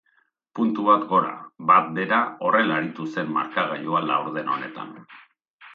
[0.59, 1.33] Puntu bat gora,
[1.73, 4.95] bat behera horrela aritu zen markagailua laurden honetan.